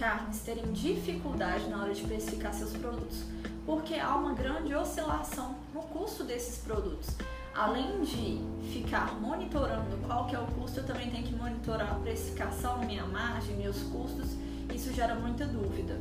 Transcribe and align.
carnes 0.00 0.40
terem 0.40 0.72
dificuldade 0.72 1.68
na 1.68 1.82
hora 1.82 1.92
de 1.92 2.00
precificar 2.00 2.54
seus 2.54 2.72
produtos, 2.72 3.22
porque 3.66 3.96
há 3.96 4.16
uma 4.16 4.32
grande 4.32 4.74
oscilação 4.74 5.56
no 5.74 5.82
custo 5.82 6.24
desses 6.24 6.56
produtos. 6.56 7.10
Além 7.54 8.00
de 8.00 8.40
ficar 8.72 9.14
monitorando 9.20 9.98
qual 10.06 10.26
que 10.26 10.34
é 10.34 10.38
o 10.38 10.46
custo, 10.46 10.80
eu 10.80 10.86
também 10.86 11.10
tenho 11.10 11.26
que 11.26 11.34
monitorar 11.34 11.92
a 11.92 11.96
precificação, 11.96 12.78
minha 12.78 13.04
margem, 13.04 13.56
meus 13.56 13.82
custos. 13.82 14.30
Isso 14.74 14.90
gera 14.94 15.14
muita 15.16 15.44
dúvida. 15.44 16.00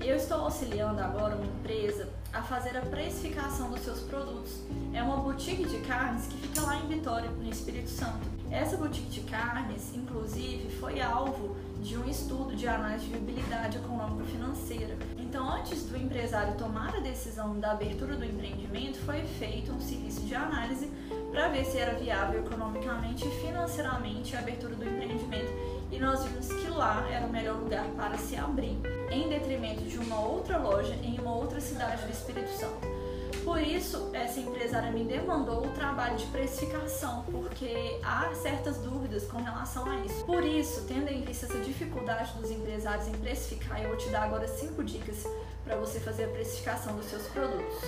Eu 0.00 0.16
estou 0.16 0.38
auxiliando 0.38 1.02
agora 1.02 1.36
uma 1.36 1.44
empresa 1.44 2.08
a 2.32 2.42
fazer 2.42 2.76
a 2.78 2.80
precificação 2.80 3.70
dos 3.70 3.80
seus 3.80 4.00
produtos. 4.00 4.60
É 4.94 5.02
uma 5.02 5.18
boutique 5.18 5.68
de 5.68 5.78
carnes 5.80 6.26
que 6.26 6.36
fica 6.38 6.62
lá 6.62 6.76
em 6.76 6.88
Vitória, 6.88 7.28
no 7.28 7.50
Espírito 7.50 7.90
Santo. 7.90 8.26
Essa 8.50 8.76
boutique 8.76 9.08
de 9.08 9.20
carnes, 9.22 9.94
inclusive, 9.94 10.70
foi 10.78 11.00
alvo 11.00 11.56
de 11.84 11.98
um 11.98 12.08
estudo 12.08 12.56
de 12.56 12.66
análise 12.66 13.04
de 13.04 13.10
viabilidade 13.10 13.76
econômica 13.76 14.24
financeira. 14.24 14.96
Então, 15.18 15.46
antes 15.54 15.82
do 15.84 15.98
empresário 15.98 16.56
tomar 16.56 16.96
a 16.96 17.00
decisão 17.00 17.60
da 17.60 17.72
abertura 17.72 18.16
do 18.16 18.24
empreendimento, 18.24 18.98
foi 19.00 19.22
feito 19.38 19.70
um 19.70 19.78
serviço 19.78 20.22
de 20.22 20.34
análise 20.34 20.90
para 21.30 21.48
ver 21.48 21.66
se 21.66 21.76
era 21.76 21.92
viável 21.94 22.40
economicamente 22.40 23.28
e 23.28 23.30
financeiramente 23.32 24.34
a 24.34 24.38
abertura 24.38 24.74
do 24.74 24.82
empreendimento. 24.82 25.52
E 25.92 25.98
nós 25.98 26.24
vimos 26.24 26.48
que 26.48 26.68
lá 26.70 27.06
era 27.10 27.26
o 27.26 27.30
melhor 27.30 27.56
lugar 27.56 27.84
para 27.90 28.16
se 28.16 28.34
abrir, 28.34 28.78
em 29.10 29.28
detrimento 29.28 29.82
de 29.82 29.98
uma 29.98 30.20
outra 30.20 30.56
loja 30.56 30.94
em 31.02 31.20
uma 31.20 31.36
outra 31.36 31.60
cidade 31.60 32.02
do 32.06 32.10
Espírito 32.10 32.48
Santo. 32.48 33.03
Por 33.44 33.60
isso, 33.60 34.08
essa 34.14 34.40
empresária 34.40 34.90
me 34.90 35.04
demandou 35.04 35.66
o 35.66 35.70
trabalho 35.72 36.16
de 36.16 36.24
precificação, 36.26 37.24
porque 37.30 38.00
há 38.02 38.34
certas 38.34 38.78
dúvidas 38.78 39.24
com 39.24 39.36
relação 39.36 39.84
a 39.86 39.98
isso. 39.98 40.24
Por 40.24 40.42
isso, 40.42 40.86
tendo 40.88 41.08
em 41.08 41.20
vista 41.20 41.44
essa 41.44 41.60
dificuldade 41.60 42.32
dos 42.38 42.50
empresários 42.50 43.06
em 43.06 43.12
precificar, 43.12 43.82
eu 43.82 43.88
vou 43.88 43.98
te 43.98 44.08
dar 44.08 44.22
agora 44.22 44.48
cinco 44.48 44.82
dicas 44.82 45.24
para 45.62 45.76
você 45.76 46.00
fazer 46.00 46.24
a 46.24 46.28
precificação 46.28 46.96
dos 46.96 47.04
seus 47.04 47.26
produtos. 47.28 47.84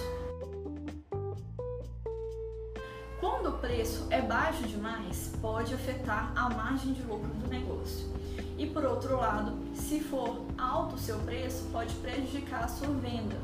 Quando 3.19 3.49
o 3.49 3.59
preço 3.59 4.07
é 4.11 4.21
baixo 4.21 4.63
demais, 4.65 5.33
pode 5.41 5.73
afetar 5.73 6.33
a 6.37 6.51
margem 6.51 6.93
de 6.93 7.03
lucro 7.03 7.29
do 7.29 7.49
negócio. 7.49 8.07
E 8.59 8.67
por 8.67 8.85
outro 8.85 9.17
lado, 9.17 9.57
se 9.75 10.01
for 10.01 10.45
alto 10.59 10.97
o 10.97 10.99
seu 10.99 11.19
preço, 11.21 11.65
pode 11.73 11.95
prejudicar 11.95 12.65
a 12.65 12.69
sua 12.69 12.89
venda. 12.89 13.37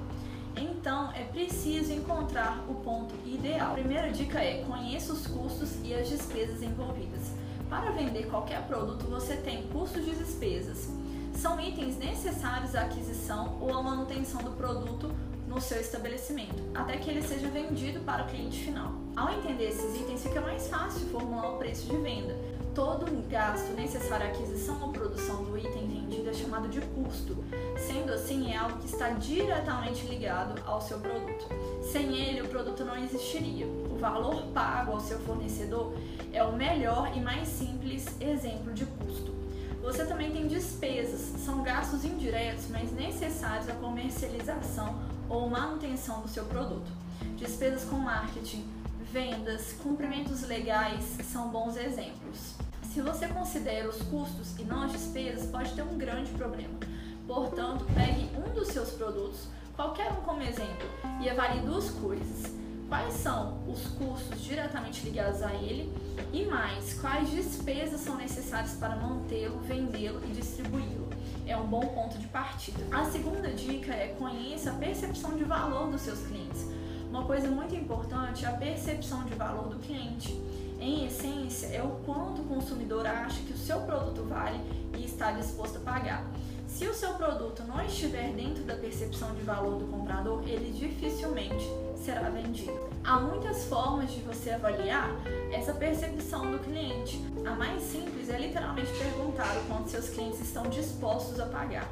Então, 0.57 1.13
é 1.13 1.25
preciso 1.25 1.93
encontrar 1.93 2.65
o 2.69 2.75
ponto 2.75 3.15
ideal. 3.27 3.71
A 3.71 3.75
primeira 3.75 4.11
dica 4.11 4.39
é: 4.39 4.65
conheça 4.65 5.13
os 5.13 5.27
custos 5.27 5.71
e 5.83 5.95
as 5.95 6.09
despesas 6.09 6.63
envolvidas. 6.63 7.33
Para 7.69 7.91
vender 7.91 8.27
qualquer 8.27 8.63
produto, 8.67 9.07
você 9.07 9.37
tem 9.37 9.67
custos 9.69 10.07
e 10.07 10.11
despesas. 10.11 10.91
São 11.35 11.59
itens 11.59 11.97
necessários 11.97 12.75
à 12.75 12.83
aquisição 12.83 13.57
ou 13.61 13.73
à 13.75 13.83
manutenção 13.83 14.43
do 14.43 14.51
produto 14.51 15.11
no 15.49 15.61
seu 15.61 15.81
estabelecimento, 15.81 16.63
até 16.75 16.97
que 16.97 17.11
ele 17.11 17.23
seja 17.23 17.49
vendido 17.49 18.01
para 18.01 18.25
o 18.25 18.27
cliente 18.27 18.59
final. 18.59 18.93
Ao 19.17 19.31
entender 19.31 19.69
esses 19.69 20.01
itens, 20.01 20.23
fica 20.23 20.41
mais 20.41 20.69
fácil 20.69 21.07
formular 21.09 21.55
o 21.55 21.59
preço 21.59 21.87
de 21.87 21.97
venda. 21.97 22.35
Todo 22.75 23.07
gasto 23.29 23.75
necessário 23.75 24.27
à 24.27 24.29
aquisição 24.31 24.81
ou 24.83 24.93
produção 24.93 25.45
do 25.45 25.59
item 25.59 25.87
vendido 25.87 26.31
é 26.31 26.33
chamado 26.33 26.69
de 26.69 26.81
custo. 26.81 27.45
Sendo 27.77 28.13
assim, 28.13 28.51
é 28.51 28.57
algo 28.57 28.79
que 28.79 28.87
está 28.87 29.11
diretamente 29.11 30.07
ligado 30.07 30.59
ao 30.65 30.81
seu 30.81 30.99
produto. 30.99 31.47
Sem 31.83 32.17
ele, 32.17 32.41
o 32.41 32.49
produto 32.49 32.83
não 32.83 32.97
existiria. 32.97 33.67
O 33.67 33.99
valor 33.99 34.43
pago 34.55 34.93
ao 34.93 35.01
seu 35.01 35.19
fornecedor 35.19 35.93
é 36.33 36.43
o 36.43 36.57
melhor 36.57 37.15
e 37.15 37.21
mais 37.21 37.47
simples 37.47 38.07
exemplo 38.19 38.73
de 38.73 38.87
custo. 38.87 39.35
Você 39.83 40.07
também 40.07 40.31
tem 40.31 40.47
despesas, 40.47 41.21
são 41.45 41.63
gastos 41.63 42.05
indiretos, 42.05 42.69
mas 42.71 42.91
necessários 42.93 43.69
à 43.69 43.75
comercialização 43.75 44.99
ou 45.29 45.51
manutenção 45.51 46.23
do 46.23 46.29
seu 46.29 46.45
produto. 46.45 46.91
Despesas 47.37 47.85
com 47.85 47.97
marketing, 47.97 48.65
vendas, 49.13 49.75
cumprimentos 49.75 50.43
legais 50.49 51.05
são 51.23 51.51
bons 51.51 51.77
exemplos. 51.77 52.55
Se 52.91 53.03
você 53.03 53.29
considera 53.29 53.87
os 53.87 54.01
custos 54.03 54.59
e 54.59 54.65
não 54.65 54.85
as 54.85 54.93
despesas, 54.93 55.51
pode 55.51 55.75
ter 55.75 55.83
um 55.83 55.99
grande 55.99 56.31
problema. 56.31 56.81
Portanto, 57.27 57.85
pegue 57.95 58.31
um 58.35 58.55
dos 58.55 58.69
seus 58.69 58.91
produtos, 58.93 59.49
qualquer 59.77 60.11
um 60.13 60.23
como 60.23 60.43
exemplo, 60.43 60.89
e 61.21 61.29
avalie 61.29 61.61
duas 61.61 61.91
coisas. 61.91 62.51
Quais 62.89 63.15
são 63.15 63.63
os 63.69 63.87
custos 63.89 64.43
diretamente 64.43 65.05
ligados 65.05 65.43
a 65.43 65.53
ele 65.55 65.93
e 66.33 66.45
mais, 66.47 66.95
quais 66.95 67.31
despesas 67.31 68.01
são 68.01 68.17
necessárias 68.17 68.73
para 68.73 68.97
mantê-lo, 68.97 69.59
vendê-lo 69.61 70.23
e 70.25 70.33
distribuí-lo. 70.33 71.09
É 71.47 71.57
um 71.57 71.67
bom 71.67 71.81
ponto 71.81 72.19
de 72.19 72.29
partida. 72.29 72.83
A 72.91 73.05
segunda 73.11 73.51
dica 73.51 73.93
é 73.93 74.15
conheça 74.19 74.71
a 74.71 74.75
percepção 74.75 75.37
de 75.37 75.45
valor 75.45 75.91
dos 75.91 76.01
seus 76.01 76.21
clientes. 76.27 76.67
Uma 77.13 77.25
coisa 77.25 77.47
muito 77.51 77.75
importante 77.75 78.47
é 78.47 78.49
a 78.49 78.53
percepção 78.53 79.23
de 79.25 79.35
valor 79.35 79.69
do 79.69 79.77
cliente. 79.81 80.33
Em 80.81 81.05
essência, 81.05 81.67
é 81.67 81.83
o 81.83 81.91
quanto 82.07 82.41
o 82.41 82.45
consumidor 82.47 83.07
acha 83.07 83.39
que 83.43 83.53
o 83.53 83.57
seu 83.59 83.81
produto 83.81 84.27
vale 84.27 84.59
e 84.97 85.05
está 85.05 85.31
disposto 85.33 85.77
a 85.77 85.81
pagar. 85.81 86.25
Se 86.67 86.87
o 86.87 86.95
seu 86.95 87.13
produto 87.13 87.65
não 87.65 87.85
estiver 87.85 88.33
dentro 88.33 88.65
da 88.65 88.77
percepção 88.77 89.35
de 89.35 89.43
valor 89.43 89.79
do 89.79 89.85
comprador, 89.89 90.43
ele 90.49 90.73
dificilmente 90.73 91.67
será 92.03 92.31
vendido. 92.31 92.89
Há 93.05 93.21
muitas 93.21 93.67
formas 93.67 94.11
de 94.11 94.21
você 94.21 94.53
avaliar 94.53 95.11
essa 95.53 95.75
percepção 95.75 96.51
do 96.51 96.61
cliente. 96.61 97.21
A 97.47 97.55
mais 97.55 97.83
simples 97.83 98.31
é 98.31 98.39
literalmente 98.39 98.91
perguntar 98.91 99.55
o 99.59 99.67
quanto 99.69 99.91
seus 99.91 100.09
clientes 100.09 100.41
estão 100.41 100.63
dispostos 100.63 101.39
a 101.39 101.45
pagar. 101.45 101.87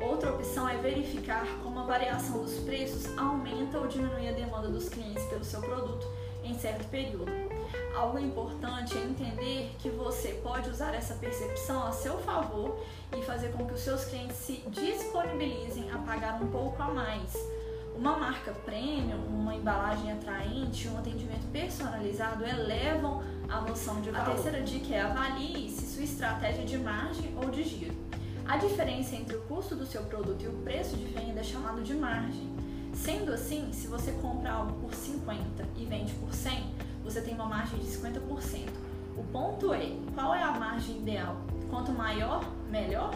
Outra 0.00 0.32
opção 0.32 0.66
é 0.66 0.76
verificar 0.78 1.46
como 1.62 1.78
a 1.78 1.82
variação 1.82 2.42
dos 2.42 2.54
preços 2.60 3.06
aumenta 3.90 3.96
ou 3.96 4.08
diminui 4.08 4.28
a 4.28 4.32
demanda 4.32 4.68
dos 4.68 4.88
clientes 4.88 5.24
pelo 5.24 5.44
seu 5.44 5.60
produto 5.60 6.06
em 6.44 6.56
certo 6.58 6.88
período. 6.88 7.26
Algo 7.94 8.18
importante 8.18 8.96
é 8.96 9.02
entender 9.02 9.74
que 9.78 9.90
você 9.90 10.40
pode 10.42 10.70
usar 10.70 10.94
essa 10.94 11.14
percepção 11.14 11.86
a 11.86 11.92
seu 11.92 12.18
favor 12.18 12.78
e 13.16 13.22
fazer 13.22 13.52
com 13.52 13.66
que 13.66 13.74
os 13.74 13.80
seus 13.80 14.04
clientes 14.04 14.36
se 14.36 14.64
disponibilizem 14.68 15.90
a 15.90 15.98
pagar 15.98 16.40
um 16.42 16.50
pouco 16.50 16.80
a 16.82 16.88
mais. 16.88 17.34
Uma 17.94 18.16
marca 18.16 18.52
premium, 18.64 19.26
uma 19.26 19.54
embalagem 19.54 20.12
atraente, 20.12 20.88
um 20.88 20.98
atendimento 20.98 21.46
personalizado 21.52 22.46
elevam 22.46 23.22
a 23.48 23.60
noção 23.60 24.00
de 24.00 24.10
valor. 24.10 24.30
A 24.30 24.34
terceira 24.34 24.62
dica 24.62 24.94
é 24.94 25.00
avalie 25.00 25.68
se 25.68 25.94
sua 25.94 26.04
estratégia 26.04 26.62
é 26.62 26.64
de 26.64 26.78
margem 26.78 27.36
ou 27.36 27.50
de 27.50 27.62
giro. 27.62 27.94
A 28.46 28.56
diferença 28.56 29.14
entre 29.14 29.36
o 29.36 29.42
custo 29.42 29.76
do 29.76 29.84
seu 29.84 30.02
produto 30.04 30.42
e 30.42 30.48
o 30.48 30.52
preço 30.62 30.96
de 30.96 31.04
venda 31.04 31.40
é 31.40 31.44
chamado 31.44 31.82
de 31.82 31.94
margem. 31.94 32.69
Sendo 32.92 33.32
assim, 33.32 33.72
se 33.72 33.86
você 33.86 34.12
compra 34.12 34.52
algo 34.52 34.72
por 34.80 34.94
50 34.94 35.66
e 35.76 35.84
vende 35.84 36.12
por 36.14 36.32
100, 36.32 36.74
você 37.02 37.20
tem 37.20 37.34
uma 37.34 37.46
margem 37.46 37.78
de 37.78 37.86
50%. 37.86 38.68
O 39.16 39.24
ponto 39.24 39.72
é, 39.72 39.92
qual 40.14 40.34
é 40.34 40.42
a 40.42 40.52
margem 40.52 40.98
ideal? 40.98 41.36
Quanto 41.68 41.92
maior, 41.92 42.44
melhor? 42.70 43.10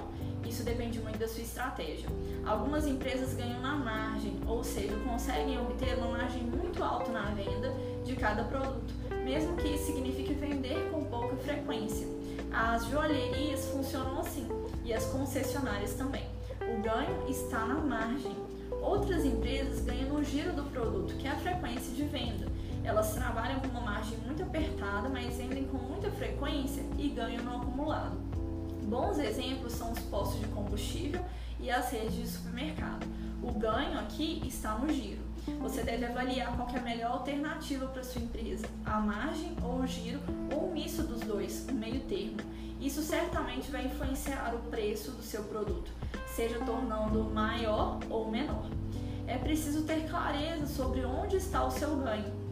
Isso 0.47 0.63
depende 0.63 1.01
muito 1.01 1.19
da 1.19 1.27
sua 1.27 1.43
estratégia. 1.43 2.09
Algumas 2.45 2.87
empresas 2.87 3.35
ganham 3.35 3.61
na 3.61 3.75
margem, 3.75 4.39
ou 4.47 4.63
seja, 4.63 4.95
conseguem 4.99 5.59
obter 5.59 5.97
uma 5.97 6.19
margem 6.19 6.43
muito 6.43 6.83
alta 6.83 7.11
na 7.11 7.31
venda 7.31 7.73
de 8.05 8.15
cada 8.17 8.45
produto, 8.45 8.93
mesmo 9.25 9.57
que 9.57 9.69
isso 9.69 9.87
signifique 9.87 10.35
vender 10.35 10.91
com 10.91 11.05
pouca 11.05 11.37
frequência. 11.37 12.07
As 12.53 12.87
joalherias 12.87 13.67
funcionam 13.69 14.21
assim 14.21 14.47
e 14.85 14.93
as 14.93 15.07
concessionárias 15.07 15.95
também. 15.95 16.25
O 16.61 16.83
ganho 16.83 17.29
está 17.29 17.65
na 17.65 17.75
margem. 17.75 18.37
Outras 18.85 19.25
empresas 19.25 19.81
ganham 19.81 20.11
no 20.11 20.23
giro 20.23 20.53
do 20.53 20.63
produto, 20.65 21.17
que 21.17 21.27
é 21.27 21.31
a 21.31 21.37
frequência 21.37 21.91
de 21.95 22.05
venda. 22.05 22.47
Elas 22.85 23.15
trabalham 23.15 23.59
com 23.61 23.69
uma 23.69 23.81
margem 23.81 24.19
muito 24.19 24.43
apertada, 24.43 25.09
mas 25.09 25.39
vendem 25.39 25.65
com 25.65 25.79
muita 25.79 26.11
frequência 26.11 26.83
e 26.99 27.09
ganham 27.09 27.43
no 27.43 27.57
acumulado. 27.57 28.17
Bons 28.83 29.19
exemplos 29.19 29.73
são 29.73 29.91
os 29.91 29.99
postos 30.01 30.39
de 30.39 30.49
combustível 30.49 31.25
e 31.59 31.71
as 31.71 31.91
redes 31.91 32.15
de 32.15 32.29
supermercado. 32.29 33.07
O 33.43 33.53
ganho 33.53 33.99
aqui 33.99 34.43
está 34.47 34.77
no 34.77 34.93
giro. 34.93 35.23
Você 35.61 35.83
deve 35.83 36.05
avaliar 36.05 36.55
qual 36.55 36.69
é 36.69 36.79
a 36.79 36.83
melhor 36.83 37.13
alternativa 37.13 37.87
para 37.87 38.05
sua 38.05 38.21
empresa, 38.21 38.67
a 38.85 39.01
margem 39.01 39.57
ou 39.63 39.81
o 39.81 39.87
giro, 39.87 40.21
ou 40.53 40.69
um 40.69 40.75
misto 40.75 41.03
dos 41.03 41.21
dois, 41.21 41.67
o 41.71 41.75
meio 41.75 42.01
termo. 42.01 42.37
Isso 42.81 43.01
certamente 43.03 43.71
vai 43.71 43.87
influenciar 43.87 44.55
o 44.55 44.59
preço 44.71 45.11
do 45.13 45.23
seu 45.23 45.43
produto, 45.45 45.91
seja 46.35 46.59
tornando 46.61 47.25
maior 47.25 48.01
ou 48.11 48.31
menor. 48.31 48.69
É 49.27 49.39
preciso 49.39 49.85
ter 49.85 50.09
clareza 50.09 50.67
sobre 50.67 51.05
onde 51.05 51.37
está 51.37 51.65
o 51.65 51.71
seu 51.71 51.97
ganho 51.97 52.45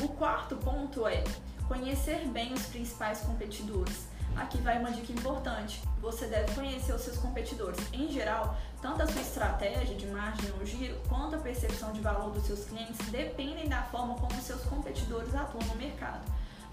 O 0.00 0.08
quarto 0.10 0.56
ponto 0.56 1.06
é 1.08 1.24
Conhecer 1.68 2.26
bem 2.28 2.54
os 2.54 2.62
principais 2.66 3.20
competidores. 3.20 4.08
Aqui 4.34 4.56
vai 4.58 4.78
uma 4.78 4.90
dica 4.90 5.12
importante. 5.12 5.82
Você 6.00 6.26
deve 6.26 6.54
conhecer 6.54 6.94
os 6.94 7.02
seus 7.02 7.18
competidores. 7.18 7.78
Em 7.92 8.08
geral, 8.08 8.56
tanto 8.80 9.02
a 9.02 9.06
sua 9.06 9.20
estratégia 9.20 9.94
de 9.94 10.06
margem 10.06 10.50
ou 10.58 10.64
giro, 10.64 10.98
quanto 11.08 11.36
a 11.36 11.38
percepção 11.38 11.92
de 11.92 12.00
valor 12.00 12.30
dos 12.30 12.44
seus 12.44 12.64
clientes 12.64 12.96
dependem 13.10 13.68
da 13.68 13.82
forma 13.82 14.14
como 14.14 14.32
os 14.32 14.44
seus 14.44 14.62
competidores 14.62 15.34
atuam 15.34 15.62
no 15.66 15.74
mercado. 15.74 16.24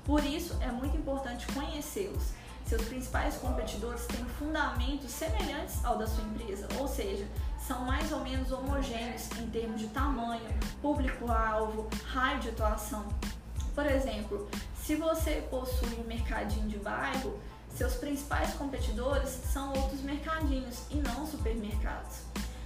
Por 0.05 0.23
isso, 0.23 0.55
é 0.61 0.71
muito 0.71 0.95
importante 0.95 1.45
conhecê-los. 1.47 2.31
Seus 2.65 2.83
principais 2.85 3.35
competidores 3.35 4.05
têm 4.05 4.23
fundamentos 4.25 5.11
semelhantes 5.11 5.83
ao 5.83 5.97
da 5.97 6.07
sua 6.07 6.23
empresa, 6.23 6.67
ou 6.79 6.87
seja, 6.87 7.27
são 7.59 7.83
mais 7.85 8.11
ou 8.13 8.21
menos 8.21 8.51
homogêneos 8.51 9.29
em 9.39 9.47
termos 9.49 9.81
de 9.81 9.87
tamanho, 9.87 10.47
público-alvo, 10.81 11.89
raio 12.05 12.39
de 12.39 12.49
atuação. 12.49 13.05
Por 13.75 13.85
exemplo, 13.85 14.47
se 14.81 14.95
você 14.95 15.45
possui 15.49 15.99
um 15.99 16.07
mercadinho 16.07 16.69
de 16.69 16.77
bairro, 16.77 17.37
seus 17.69 17.95
principais 17.95 18.53
competidores 18.53 19.29
são 19.29 19.73
outros 19.73 20.01
mercadinhos 20.01 20.83
e 20.89 20.95
não 20.95 21.27
supermercados. 21.27 22.19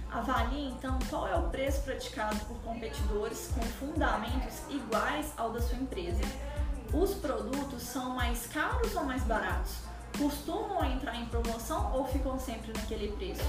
Avalie 0.08 0.68
então 0.68 0.96
qual 1.08 1.26
é 1.26 1.34
o 1.34 1.50
preço 1.50 1.82
praticado 1.82 2.38
por 2.46 2.56
competidores 2.62 3.50
com 3.52 3.60
fundamentos 3.62 4.60
iguais 4.68 5.32
ao 5.36 5.50
da 5.50 5.60
sua 5.60 5.78
empresa. 5.78 6.22
Os 6.92 7.14
produtos 7.14 7.82
são 7.82 8.10
mais 8.10 8.46
caros 8.46 8.94
ou 8.94 9.04
mais 9.04 9.24
baratos? 9.24 9.78
Costumam 10.16 10.84
entrar 10.84 11.16
em 11.16 11.26
promoção 11.26 11.92
ou 11.92 12.06
ficam 12.06 12.38
sempre 12.38 12.72
naquele 12.72 13.10
preço? 13.12 13.42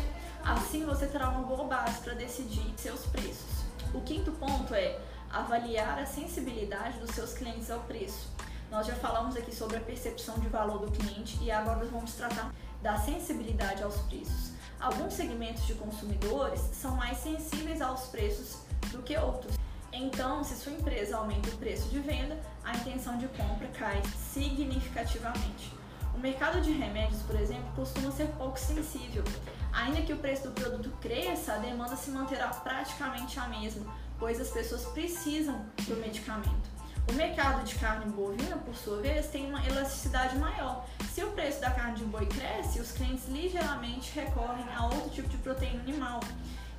Assim 0.44 0.84
você 0.84 1.06
terá 1.06 1.30
uma 1.30 1.44
boa 1.44 1.66
base 1.66 2.02
para 2.02 2.14
decidir 2.14 2.74
seus 2.78 3.06
preços. 3.06 3.62
O 3.94 4.02
quinto 4.02 4.32
ponto 4.32 4.74
é 4.74 5.00
avaliar 5.32 5.98
a 6.00 6.06
sensibilidade 6.06 7.00
dos 7.00 7.12
seus 7.12 7.34
clientes 7.34 7.72
ao 7.72 7.80
preço. 7.82 8.30
Nós 8.70 8.88
já 8.88 8.96
falamos 8.96 9.36
aqui 9.36 9.54
sobre 9.54 9.78
a 9.78 9.82
percepção 9.82 10.40
de 10.40 10.48
valor 10.48 10.80
do 10.80 10.92
cliente 10.92 11.38
e 11.42 11.52
agora 11.52 11.86
vamos 11.86 12.14
tratar 12.14 12.54
da 12.82 12.98
sensibilidade 12.98 13.84
aos 13.84 13.98
preços. 14.04 14.52
Alguns 14.80 15.14
segmentos 15.14 15.66
de 15.68 15.76
consumidores 15.76 16.60
são 16.74 16.96
mais 16.96 17.18
sensíveis 17.18 17.82
aos 17.82 18.08
preços 18.08 18.62
do 18.92 19.02
que 19.04 19.18
outros. 19.18 19.56
Então, 19.94 20.44
se 20.44 20.56
sua 20.56 20.72
empresa 20.72 21.18
aumenta 21.18 21.50
o 21.50 21.58
preço 21.58 21.90
de 21.90 22.00
venda, 22.00 22.40
a 22.64 22.76
intenção 22.76 23.18
de 23.18 23.28
compra 23.28 23.68
cai 23.68 24.02
significativamente. 24.34 25.74
O 26.16 26.20
mercado 26.20 26.62
de 26.62 26.72
remédios, 26.72 27.22
por 27.24 27.40
exemplo, 27.40 27.70
costuma 27.76 28.12
ser 28.12 28.28
pouco 28.38 28.60
sensível. 28.60 29.24
Ainda 29.72 30.02
que 30.02 30.14
o 30.14 30.18
preço 30.18 30.50
do 30.50 30.52
produto 30.52 30.92
cresça, 31.02 31.54
a 31.54 31.58
demanda 31.58 31.96
se 31.96 32.10
manterá 32.10 32.48
praticamente 32.48 33.40
a 33.40 33.48
mesma, 33.48 33.94
pois 34.22 34.40
as 34.40 34.52
pessoas 34.52 34.86
precisam 34.86 35.66
do 35.88 35.96
medicamento. 35.98 36.70
O 37.10 37.14
mercado 37.14 37.66
de 37.66 37.74
carne 37.74 38.06
bovina, 38.12 38.56
por 38.58 38.76
sua 38.76 39.02
vez, 39.02 39.26
tem 39.28 39.48
uma 39.48 39.66
elasticidade 39.66 40.38
maior. 40.38 40.86
Se 41.12 41.24
o 41.24 41.32
preço 41.32 41.60
da 41.60 41.72
carne 41.72 41.96
de 41.96 42.06
boi 42.06 42.28
cresce, 42.28 42.80
os 42.80 42.92
clientes 42.92 43.28
ligeiramente 43.28 44.14
recorrem 44.14 44.64
a 44.76 44.86
outro 44.86 45.10
tipo 45.10 45.28
de 45.28 45.38
proteína 45.38 45.82
animal. 45.82 46.20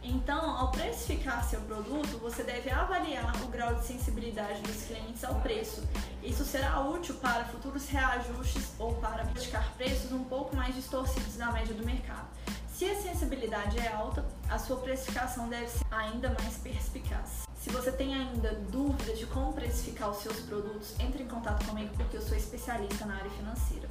Então, 0.05 0.57
ao 0.57 0.71
precificar 0.71 1.45
seu 1.45 1.61
produto, 1.63 2.17
você 2.19 2.45
deve 2.45 2.71
avaliar 2.71 3.35
o 3.43 3.49
grau 3.49 3.75
de 3.75 3.87
sensibilidade 3.87 4.63
dos 4.63 4.85
clientes 4.85 5.25
ao 5.25 5.35
preço. 5.41 5.83
Isso 6.23 6.45
será 6.45 6.81
útil 6.81 7.17
para 7.17 7.45
futuros 7.47 7.89
reajustes 7.89 8.73
ou 8.79 8.95
para 8.95 9.25
praticar 9.25 9.69
preços 9.77 10.13
um 10.13 10.23
pouco 10.25 10.55
mais 10.55 10.77
distorcidos 10.77 11.37
da 11.37 11.51
média 11.51 11.75
do 11.75 11.85
mercado. 11.85 12.29
Se 12.73 12.87
a 12.87 12.95
sensibilidade 13.01 13.79
é 13.79 13.93
alta, 13.93 14.25
a 14.49 14.59
sua 14.59 14.79
precificação 14.79 15.49
deve 15.49 15.69
ser 15.69 15.85
ainda 15.91 16.31
mais 16.31 16.57
perspicaz. 16.57 17.47
Se 17.55 17.71
você 17.71 17.93
tem 17.93 18.15
ainda 18.15 18.55
dúvidas 18.71 19.19
de 19.19 19.27
como 19.27 19.53
precificar 19.53 20.11
os 20.11 20.17
seus 20.17 20.41
produtos, 20.41 20.99
entre 20.99 21.23
em 21.23 21.29
contato 21.29 21.65
comigo 21.67 21.95
porque 21.97 22.17
eu 22.17 22.23
sou 22.23 22.37
especialista 22.37 23.05
na 23.05 23.17
área 23.17 23.31
financeira. 23.31 23.89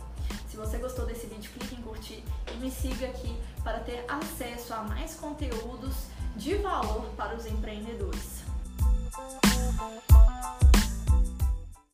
Se 0.50 0.58
você 0.58 0.78
gostou 0.80 1.06
desse 1.06 1.28
vídeo, 1.28 1.52
clique 1.52 1.76
em 1.76 1.82
curtir 1.82 2.24
e 2.54 2.58
me 2.58 2.72
siga 2.72 3.06
aqui 3.06 3.40
para 3.64 3.80
ter 3.80 4.04
acesso 4.10 4.74
a 4.74 4.84
mais 4.84 5.14
conteúdos 5.14 6.08
de 6.36 6.56
valor 6.56 7.06
para 7.16 7.36
os 7.36 7.46
empreendedores. 7.46 8.41